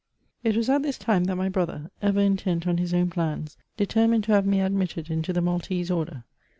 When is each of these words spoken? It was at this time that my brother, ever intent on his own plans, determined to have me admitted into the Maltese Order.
It 0.43 0.57
was 0.57 0.67
at 0.67 0.81
this 0.81 0.97
time 0.97 1.25
that 1.25 1.35
my 1.35 1.47
brother, 1.47 1.91
ever 2.01 2.19
intent 2.21 2.65
on 2.65 2.79
his 2.79 2.91
own 2.91 3.11
plans, 3.11 3.55
determined 3.77 4.23
to 4.23 4.31
have 4.31 4.47
me 4.47 4.59
admitted 4.59 5.11
into 5.11 5.31
the 5.31 5.41
Maltese 5.41 5.91
Order. 5.91 6.23